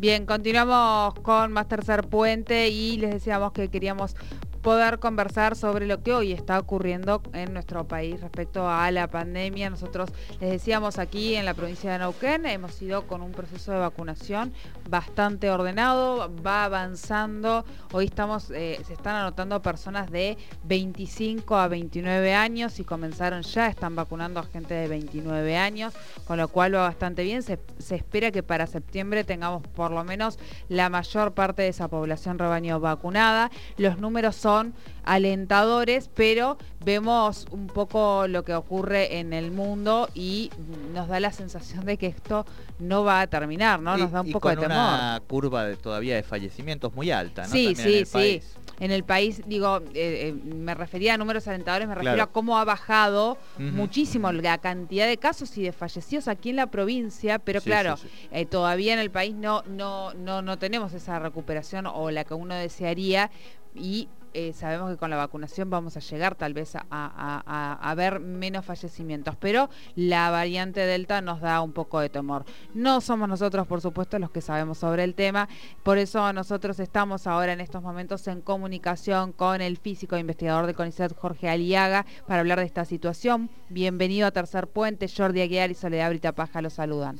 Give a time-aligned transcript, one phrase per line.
[0.00, 4.14] Bien, continuamos con más tercer puente y les decíamos que queríamos
[4.58, 9.70] poder conversar sobre lo que hoy está ocurriendo en nuestro país respecto a la pandemia.
[9.70, 13.78] Nosotros les decíamos aquí en la provincia de Neuquén, hemos ido con un proceso de
[13.78, 14.52] vacunación
[14.88, 17.64] bastante ordenado, va avanzando.
[17.92, 23.68] Hoy estamos, eh, se están anotando personas de 25 a 29 años y comenzaron ya,
[23.68, 25.94] están vacunando a gente de 29 años,
[26.26, 27.42] con lo cual va bastante bien.
[27.42, 30.38] Se, se espera que para septiembre tengamos por lo menos
[30.68, 33.50] la mayor parte de esa población rebaño vacunada.
[33.76, 34.72] Los números son son
[35.04, 40.50] alentadores, pero vemos un poco lo que ocurre en el mundo y
[40.94, 42.46] nos da la sensación de que esto
[42.78, 43.98] no va a terminar, ¿no?
[43.98, 44.70] Nos da un poco de temor.
[44.70, 47.48] Una curva de, todavía de fallecimientos muy alta, ¿no?
[47.48, 48.40] Sí, sí, sí.
[48.80, 52.58] En el país, digo, eh, eh, me refería a números alentadores, me refiero a cómo
[52.58, 57.60] ha bajado muchísimo la cantidad de casos y de fallecidos aquí en la provincia, pero
[57.60, 57.96] claro,
[58.30, 62.34] eh, todavía en el país no, no, no, no tenemos esa recuperación o la que
[62.34, 63.30] uno desearía
[63.74, 68.64] y eh, sabemos que con la vacunación vamos a llegar tal vez a, ver menos
[68.64, 72.44] fallecimientos, pero la variante Delta nos da un poco de temor.
[72.74, 75.48] No somos nosotros, por supuesto, los que sabemos sobre el tema,
[75.82, 80.66] por eso nosotros estamos ahora en estos momentos en comunicación con el físico e investigador
[80.66, 83.50] de CONICET, Jorge Aliaga, para hablar de esta situación.
[83.68, 87.18] Bienvenido a Tercer Puente, Jordi Aguiar y Soledad Brita Paja los saludan.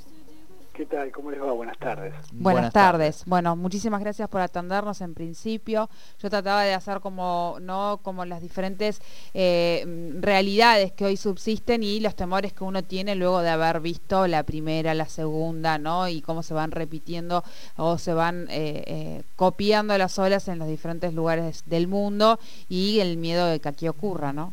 [0.79, 1.11] ¿Qué tal?
[1.11, 1.51] ¿Cómo les va?
[1.51, 2.15] Buenas tardes.
[2.31, 3.25] Buenas, tardes.
[3.27, 5.91] Bueno, muchísimas gracias por atendernos en principio.
[6.23, 7.98] Yo trataba de hacer como, ¿no?
[8.05, 9.03] como las diferentes
[9.35, 14.29] eh, realidades que hoy subsisten y los temores que uno tiene luego de haber visto
[14.29, 16.07] la primera, la segunda, ¿no?
[16.07, 17.42] Y cómo se van repitiendo
[17.77, 23.01] o se van eh, eh, copiando las olas en los diferentes lugares del mundo y
[23.01, 24.53] el miedo de que aquí ocurra, ¿no?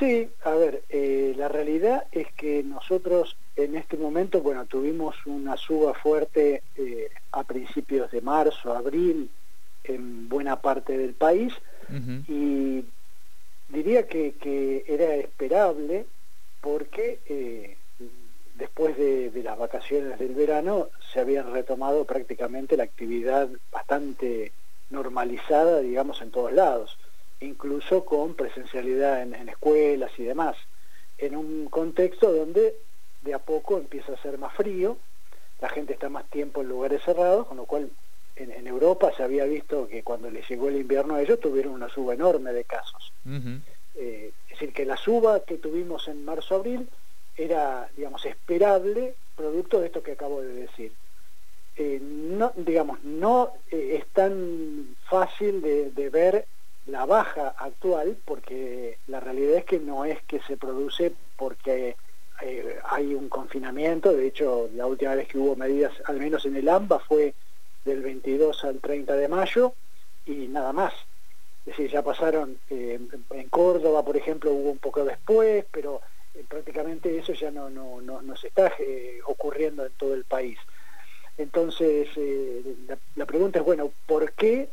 [0.00, 0.82] Sí, a ver,
[1.36, 7.44] la realidad es que nosotros en este momento, bueno, tuvimos una suba fuerte eh, a
[7.44, 9.30] principios de marzo, abril,
[9.84, 11.52] en buena parte del país,
[12.28, 12.84] y
[13.68, 16.06] diría que, era esperable
[16.62, 17.76] porque eh,
[18.54, 24.52] después de, las vacaciones del verano se había retomado prácticamente la actividad bastante
[24.88, 26.96] normalizada, digamos, en todos lados,
[27.40, 30.56] incluso con presencialidad en escuelas y demás,
[31.18, 32.76] en un contexto donde
[33.22, 34.96] de a poco empieza a ser más frío,
[35.60, 37.90] la gente está más tiempo en lugares cerrados, con lo cual
[38.36, 41.88] en, Europa se había visto que cuando les llegó el invierno a ellos tuvieron una
[41.88, 43.12] suba enorme de casos.
[43.94, 46.88] Eh, es decir, que la suba que tuvimos en marzo-abril
[47.36, 50.92] era, digamos, esperable, producto de esto que acabo de decir.
[51.76, 56.46] Eh, no, digamos, no eh, es tan fácil de, de, ver
[56.86, 61.96] la baja actual, porque la realidad es que no es que se produce porque
[62.42, 66.56] eh, hay un confinamiento, de hecho la última vez que hubo medidas, al menos en
[66.56, 67.34] el AMBA, fue
[67.84, 69.74] del 22 al 30 de mayo
[70.26, 70.92] y nada más.
[71.60, 72.98] Es decir, ya pasaron, eh,
[73.30, 76.00] en Córdoba, por ejemplo, hubo un poco después, pero
[76.34, 78.72] eh, prácticamente eso ya no, no, no, se está
[79.26, 80.58] ocurriendo en todo el país.
[81.38, 82.08] Entonces,
[83.14, 84.68] la, pregunta es, bueno, ¿por qué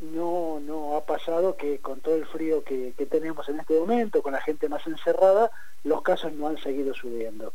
[0.00, 4.32] no, no ha pasado que con todo el frío que, tenemos en este momento, con
[4.32, 5.50] la gente más encerrada,
[5.84, 7.52] los casos no han seguido subiendo.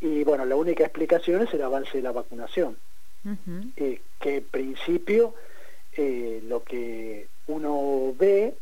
[0.00, 2.76] Y bueno, la única explicación es el avance de la vacunación,
[3.76, 5.34] eh, que en principio
[5.96, 8.54] eh, lo que uno ve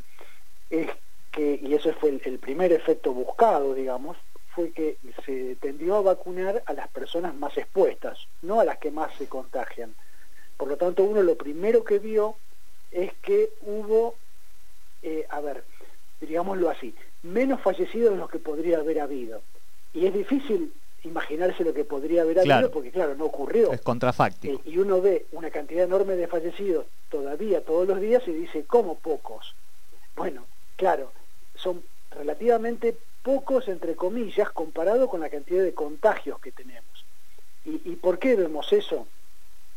[0.71, 0.89] es
[1.31, 4.17] que, y ese fue el, primer efecto buscado, digamos,
[4.55, 8.91] fue que se tendió a vacunar a las personas más expuestas, no a las que
[8.91, 9.95] más se contagian.
[10.57, 12.37] Por lo tanto, uno lo primero que vio
[12.97, 14.15] es que hubo,
[15.03, 15.65] eh, a ver,
[16.21, 19.43] digámoslo así, menos fallecidos de los que podría haber habido.
[19.93, 20.73] Y es difícil
[21.05, 23.71] imaginarse lo que podría haber habido porque claro, no ocurrió.
[23.71, 24.55] Es contrafáctico.
[24.55, 28.65] Eh, y uno ve una cantidad enorme de fallecidos todavía todos los días y dice,
[28.65, 29.55] ¿cómo pocos?
[30.17, 30.47] Bueno,
[30.77, 31.13] claro,
[31.55, 36.87] son relativamente pocos, entre comillas, comparado con la cantidad de contagios que tenemos.
[37.65, 39.07] y por qué vemos eso?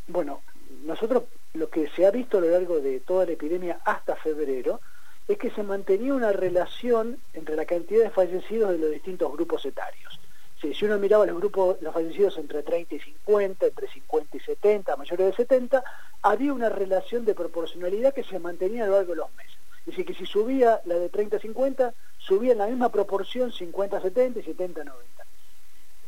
[0.07, 0.41] Bueno,
[0.85, 1.23] nosotros
[1.53, 4.81] lo que se ha visto a lo largo de toda la epidemia hasta febrero
[5.27, 9.65] es que se mantenía una relación entre la cantidad de fallecidos de los distintos grupos
[9.65, 10.19] etarios.
[10.59, 14.95] si uno miraba los grupos, los fallecidos entre 30 y 50, entre 50 y 70,
[14.95, 15.83] mayores de 70,
[16.21, 19.57] había una relación de proporcionalidad que se mantenía a lo largo de los meses.
[19.79, 23.51] Es decir, que si subía la de 30 a 50, subía en la misma proporción
[23.51, 25.25] 50 a 70 y 70 a 90.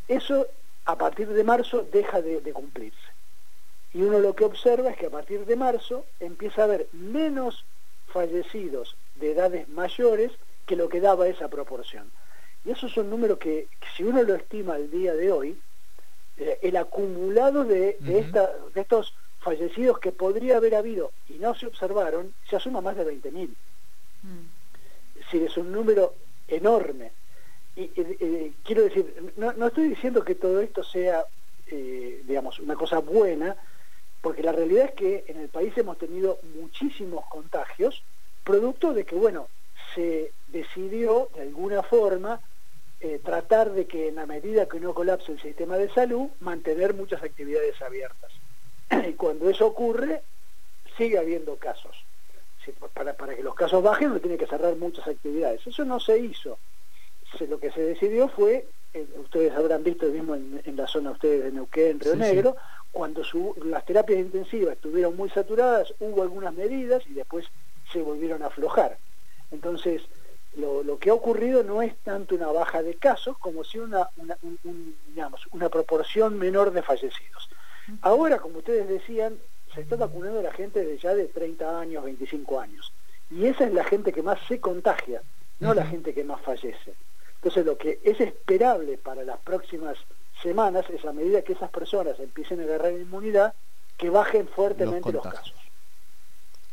[0.08, 0.48] Eso,
[0.86, 3.11] a partir de marzo, deja de cumplirse.
[3.94, 7.66] Y uno lo que observa es que a partir de marzo empieza a haber menos
[8.08, 10.32] fallecidos de edades mayores
[10.66, 12.12] que lo que daba esa proporción.
[12.64, 15.58] Y esos son números que, si uno lo estima al día de hoy,
[16.38, 21.68] eh, el acumulado de, esta, de estos fallecidos que podría haber habido y no se
[21.68, 23.50] observaron, se asuma más de 20.000.
[24.24, 24.46] Mm.
[25.16, 26.14] Es decir, es un número
[26.48, 27.12] enorme.
[27.76, 27.88] Y
[28.64, 31.24] quiero decir, no, no, estoy diciendo que todo esto sea,
[31.68, 33.56] eh, digamos, una cosa buena,
[34.22, 38.04] porque la realidad es que en el país hemos tenido muchísimos contagios,
[38.44, 39.48] producto de que, bueno,
[39.96, 42.40] se decidió de alguna forma
[43.00, 46.94] eh, tratar de que en la medida que no colapse el sistema de salud, mantener
[46.94, 48.32] muchas actividades abiertas.
[49.10, 50.22] y cuando eso ocurre,
[50.98, 52.06] sigue habiendo casos.
[52.94, 55.66] para, para, que los casos bajen, uno tiene que cerrar muchas actividades.
[55.66, 56.60] Eso no se hizo.
[57.50, 61.52] lo que se decidió fue, eh, ustedes habrán visto mismo en, la zona ustedes de
[61.52, 62.56] Neuquén, Río Negro,
[62.92, 63.24] cuando
[63.66, 67.46] las terapias intensivas estuvieron muy saturadas, hubo algunas medidas y después
[67.92, 68.98] se volvieron a aflojar.
[69.52, 70.02] Entonces,
[70.56, 74.38] lo, que ha ocurrido no es tanto una baja de casos como si una, una,
[75.08, 77.50] digamos, una proporción menor de fallecidos.
[78.02, 79.38] Ahora, como ustedes decían,
[79.74, 82.92] se está vacunando la gente de ya de 30 años, 25 años.
[83.30, 85.22] Y esa es la gente que más se contagia,
[85.60, 86.94] no la gente que más fallece.
[87.36, 89.98] Entonces, lo que es esperable para las próximas
[90.42, 93.54] semanas es a medida que esas personas empiecen a agarrar inmunidad,
[93.98, 95.54] que bajen fuertemente los casos.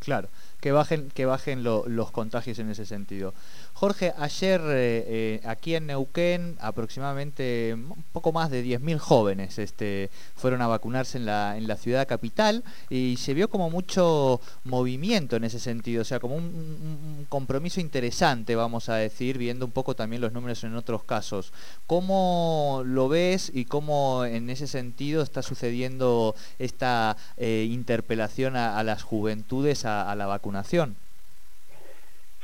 [0.00, 0.28] Claro
[0.60, 3.32] que bajen, que bajen los contagios en ese sentido.
[3.74, 10.10] Jorge, ayer eh, eh, aquí en Neuquén aproximadamente un poco más de 10.000 jóvenes este,
[10.34, 15.36] fueron a vacunarse en la, en la ciudad capital y se vio como mucho movimiento
[15.36, 19.94] en ese sentido, o sea, como un, compromiso interesante, vamos a decir, viendo un poco
[19.94, 21.52] también los números en otros casos.
[21.86, 29.02] ¿Cómo lo ves y cómo en ese sentido está sucediendo esta eh, interpelación a, las
[29.02, 30.96] juventudes a, a la vacunación?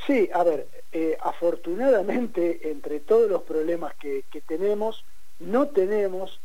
[0.06, 5.04] Sí, a ver, eh, afortunadamente entre todos los problemas que, tenemos,
[5.40, 6.38] no tenemos,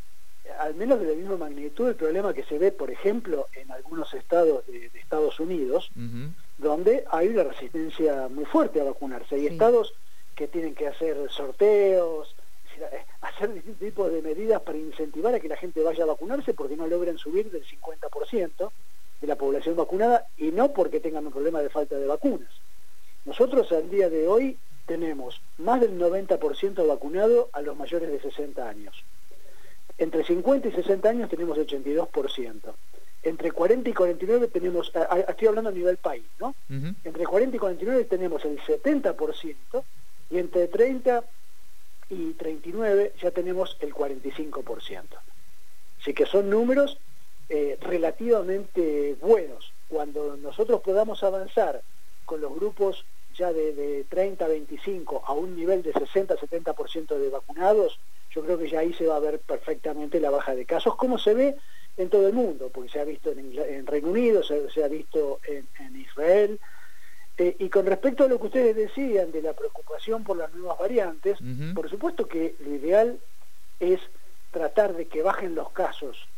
[0.58, 4.14] al menos de la misma magnitud, el problema que se ve, por ejemplo, en algunos
[4.14, 5.90] estados de, Estados Unidos,
[6.56, 9.34] donde hay una resistencia muy fuerte a vacunarse.
[9.34, 9.92] Hay estados
[10.36, 12.34] que tienen que hacer sorteos,
[13.20, 16.76] hacer distintos tipos de medidas para incentivar a que la gente vaya a vacunarse porque
[16.76, 18.70] no logran subir del 50%
[19.20, 22.50] de la población vacunada y no porque tengan un problema de falta de vacunas.
[23.24, 24.56] Nosotros al día de hoy
[24.86, 29.04] tenemos más del 90% vacunado a los mayores de 60 años.
[29.98, 32.74] Entre 50 y 60 años tenemos 82%.
[33.22, 34.90] Entre 40 y 49 tenemos,
[35.28, 36.54] estoy hablando a nivel país, ¿no?
[37.04, 39.84] Entre 40 y 49 tenemos el 70%
[40.30, 41.22] y entre 30
[42.08, 45.04] y 39 ya tenemos el 45%.
[46.00, 46.98] Así que son números
[47.52, 49.72] eh, relativamente buenos.
[49.88, 51.82] Cuando nosotros podamos avanzar
[52.24, 53.04] con los grupos
[53.36, 57.98] ya de, 30 a 25 a un nivel de 60-70% de vacunados,
[58.30, 61.18] yo creo que ya ahí se va a ver perfectamente la baja de casos, como
[61.18, 61.56] se ve
[61.96, 65.96] en todo el mundo, porque se ha visto en, Reino Unido, se, ha visto en,
[65.96, 66.60] Israel.
[67.36, 70.78] Eh, y con respecto a lo que ustedes decían de la preocupación por las nuevas
[70.78, 71.38] variantes,
[71.74, 73.18] por supuesto que lo ideal
[73.80, 73.98] es
[74.52, 76.29] tratar de que bajen los casos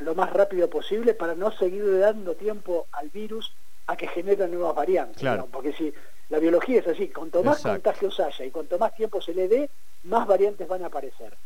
[0.00, 3.52] lo más rápido posible para no seguir dando tiempo al virus
[3.86, 5.22] a que genere nuevas variantes.
[5.50, 5.92] Porque si
[6.28, 9.70] la biología es así, cuanto más contagios haya y cuanto más tiempo se le dé,
[10.04, 11.36] más variantes van a aparecer.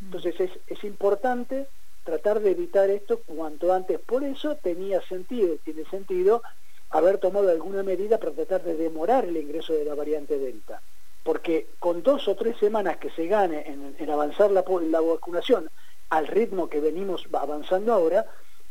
[0.00, 0.04] Mm.
[0.06, 1.66] Entonces es, es importante
[2.04, 3.98] tratar de evitar esto cuanto antes.
[3.98, 6.42] Por eso tenía sentido, tiene sentido,
[6.90, 10.80] haber tomado alguna medida para tratar de demorar el ingreso de la variante Delta.
[11.22, 13.64] Porque con dos o tres semanas que se gane
[13.98, 15.70] en, avanzar la, la vacunación
[16.10, 18.26] al ritmo que venimos avanzando ahora,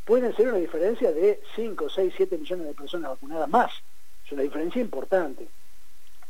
[0.06, 3.72] pueden ser una diferencia de 5, 6, 7 millones de personas vacunadas más.
[4.26, 5.48] Es una diferencia importante.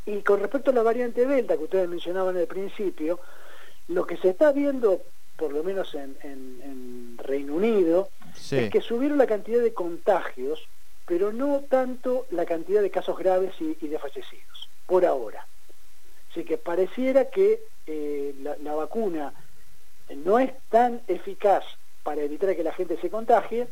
[0.06, 3.20] Y con respecto a la variante Delta que ustedes mencionaban al principio,
[3.88, 5.02] lo que se está viendo,
[5.36, 8.10] por lo menos en, Reino Unido,
[8.50, 10.68] es que subieron la cantidad de contagios,
[11.06, 15.46] pero no tanto la cantidad de casos graves y, de fallecidos, por ahora.
[16.30, 19.32] Así que pareciera que eh, la vacuna
[20.16, 21.64] no es tan eficaz
[22.02, 23.66] para evitar que la gente se contagie,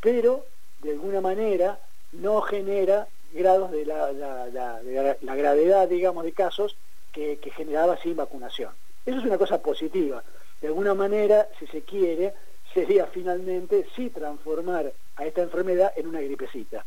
[0.00, 0.44] pero
[0.82, 1.78] de alguna manera
[2.12, 6.76] no genera grados de la, gravedad, digamos, de casos
[7.12, 8.72] que, generaba sin vacunación.
[9.04, 10.22] Eso es una cosa positiva.
[10.60, 12.34] De alguna manera, si se quiere,
[12.74, 16.84] sería finalmente sí transformar a esta enfermedad en una gripecita.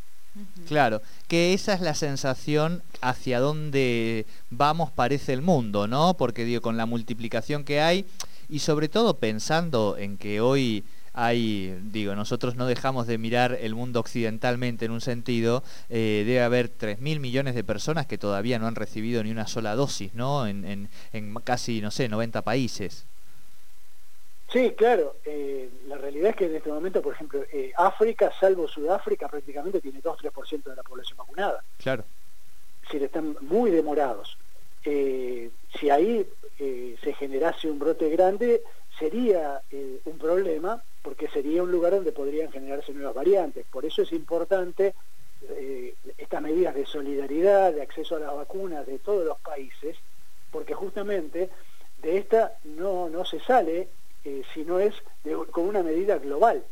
[0.68, 6.14] Claro, que esa es la sensación hacia dónde vamos parece el mundo, ¿no?
[6.14, 8.06] Porque digo, con la multiplicación que hay
[8.50, 13.74] y sobre todo pensando en que hoy hay, digo, nosotros no dejamos de mirar el
[13.74, 18.66] mundo occidentalmente en un sentido, eh, debe haber 3.000 millones de personas que todavía no
[18.66, 20.46] han recibido ni una sola dosis, ¿no?
[20.46, 23.06] En, en, casi, no sé, 90 países.
[24.52, 25.16] Sí, claro.
[25.24, 29.80] Eh, la realidad es que en este momento, por ejemplo, eh, África, salvo Sudáfrica, prácticamente
[29.80, 31.62] tiene 2-3% de la población vacunada.
[31.78, 32.04] Claro.
[32.82, 34.36] Es decir, están muy demorados.
[34.82, 36.26] Si ahí
[37.02, 38.62] se generase un brote grande,
[38.98, 39.62] sería
[40.04, 43.64] un problema porque sería un lugar donde podrían generarse nuevas variantes.
[43.72, 44.94] Por eso es importante
[46.18, 49.96] estas medidas de solidaridad, de acceso a las vacunas de todos los países,
[50.50, 51.48] porque justamente
[52.02, 53.88] de esta no, no se sale
[54.24, 54.94] eh, si no es
[55.50, 56.62] con una medida global.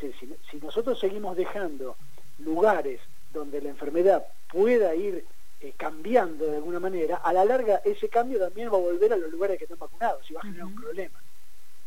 [0.00, 1.96] Si, nosotros seguimos dejando
[2.38, 3.00] lugares
[3.32, 5.24] donde la enfermedad pueda ir
[5.62, 9.16] eh, cambiando de alguna manera, a la larga ese cambio también va a volver a
[9.16, 11.22] los lugares que están vacunados y va a generar un problema.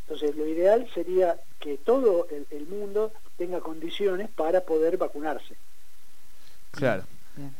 [0.03, 5.55] Entonces, lo ideal sería que todo el mundo tenga condiciones para poder vacunarse.
[6.71, 7.03] Claro.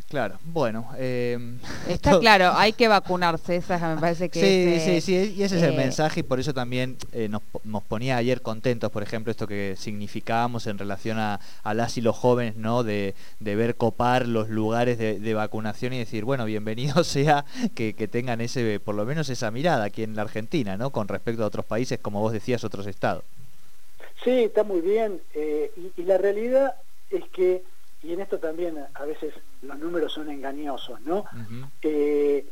[0.09, 0.89] Claro, bueno.
[0.97, 1.37] Eh,
[1.89, 5.63] Está claro, hay que vacunarse, esa me parece que sí, Sí, sí, y ese es
[5.63, 7.41] el eh, mensaje y por eso también eh, nos,
[7.83, 11.39] ponía ayer contentos, por ejemplo, esto que significábamos en relación a,
[11.73, 12.83] las y los jóvenes, ¿no?
[12.83, 18.79] De, ver copar los lugares de, vacunación y decir, bueno, bienvenido sea que, tengan ese,
[18.79, 20.91] por lo menos esa mirada aquí en la Argentina, ¿no?
[20.91, 23.23] Con respecto a otros países, como vos decías, otros estados.
[24.23, 25.19] Sí, está muy bien.
[25.97, 26.75] y la realidad
[27.09, 27.63] es que
[28.05, 29.33] y en esto también a veces
[29.63, 31.25] los números son engañosos, ¿no?
[31.81, 32.45] Eh,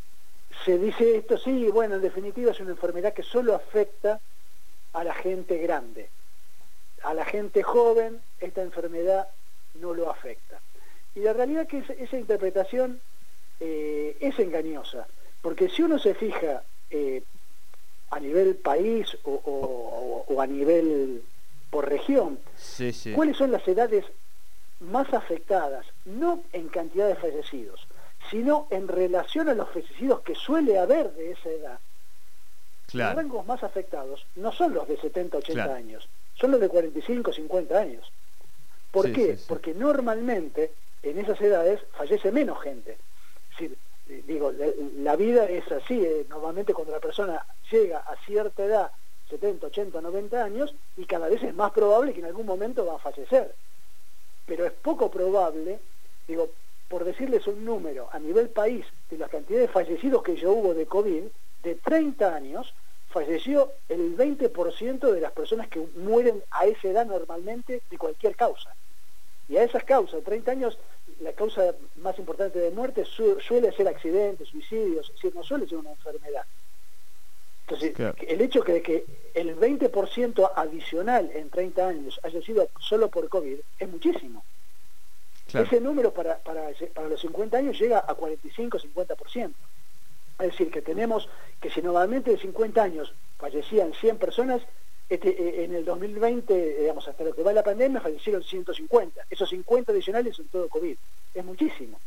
[0.65, 4.19] se dice esto, sí, bueno, en definitiva es una enfermedad que solo afecta
[4.93, 6.09] a la gente grande.
[7.03, 9.27] A la gente joven esta enfermedad
[9.75, 10.59] no lo afecta.
[11.13, 12.99] Y la realidad es que esa interpretación
[13.59, 15.05] eh, es engañosa,
[15.43, 17.21] porque si uno se fija eh,
[18.09, 21.21] a nivel país o, a nivel
[21.69, 22.39] por región,
[23.13, 24.05] ¿cuáles son las edades
[24.83, 27.87] más afectadas, no en cantidad de fallecidos,
[28.29, 31.79] sino en relación a los fallecidos que suele haber de esa edad.
[32.91, 37.33] Los rangos más afectados no son los de 70, 80 años, son los de 45,
[37.33, 38.11] 50 años.
[38.91, 39.37] ¿Por qué?
[39.47, 40.71] Porque normalmente
[41.01, 42.97] en esas edades fallece menos gente.
[44.27, 44.51] digo,
[44.97, 48.91] la, vida es así, eh, normalmente cuando la persona llega a cierta edad,
[49.29, 52.95] 70, 80, 90 años, y cada vez es más probable que en algún momento va
[52.95, 53.55] a fallecer
[54.45, 55.79] pero es poco probable,
[56.27, 56.49] digo,
[56.87, 60.73] por decirles un número, a nivel país, de la cantidad de fallecidos que ya hubo
[60.73, 61.23] de COVID,
[61.63, 62.73] de 30 años,
[63.09, 68.75] falleció el 20% de las personas que mueren a esa edad normalmente de cualquier causa.
[69.47, 70.77] Y a esas causas, 30 años,
[71.19, 75.77] la causa más importante de muerte suele ser accidentes, suicidios, es decir, no suele ser
[75.77, 76.43] una enfermedad.
[77.67, 77.93] Entonces,
[78.27, 83.57] el hecho de que el 20% adicional en 30 años haya sido solo por COVID
[83.79, 84.43] es muchísimo.
[85.47, 89.51] Ese número para, para, para, los 50 años llega a 45-50%.
[90.39, 91.29] Es decir, que tenemos
[91.61, 94.61] que si normalmente de 50 años fallecían 100 personas,
[95.09, 99.25] este, eh, en el 2020, digamos, hasta lo que va la pandemia, fallecieron 150.
[99.29, 100.97] Esos 50 adicionales son todo COVID.
[101.35, 101.99] Es muchísimo.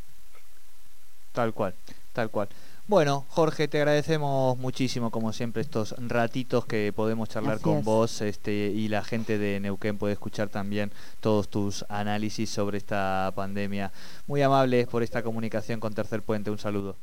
[1.32, 1.74] Tal cual,
[2.12, 2.48] tal cual.
[2.88, 8.52] Bueno, Jorge, te agradecemos muchísimo, como siempre, estos ratitos que podemos charlar con vos este,
[8.52, 13.90] y la gente de Neuquén puede escuchar también todos tus análisis sobre esta pandemia.
[14.28, 16.52] Muy amables por esta comunicación con Tercer Puente.
[16.52, 16.96] Un saludo.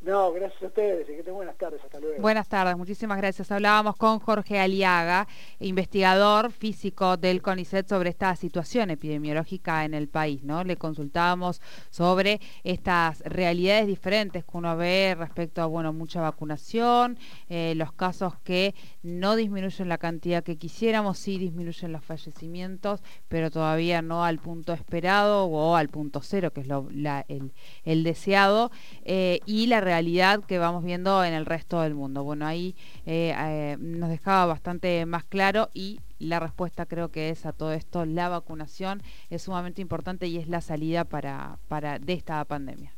[0.00, 1.80] No, gracias a ustedes y que tengan buenas tardes.
[1.82, 2.22] Hasta luego.
[2.22, 3.50] Buenas tardes, muchísimas gracias.
[3.50, 5.26] Hablábamos con Jorge Aliaga,
[5.58, 10.44] investigador físico del CONICET sobre esta situación epidemiológica en el país.
[10.44, 10.62] ¿no?
[10.62, 17.74] Le consultábamos sobre estas realidades diferentes que uno ve respecto a bueno, mucha vacunación, eh,
[17.74, 24.00] los casos que no disminuyen la cantidad que quisiéramos, sí disminuyen los fallecimientos, pero todavía
[24.00, 28.70] no al punto esperado o al punto cero, que es lo, el, deseado,
[29.04, 32.24] eh, y la realidad que vamos viendo en el resto del mundo.
[32.24, 32.76] Bueno, ahí
[33.06, 37.72] eh, eh, nos dejaba bastante más claro y la respuesta creo que es a todo
[37.72, 42.92] esto, la vacunación es sumamente importante y es la salida para, para de esta pandemia.